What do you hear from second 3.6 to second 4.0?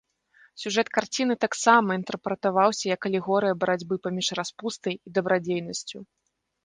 барацьбы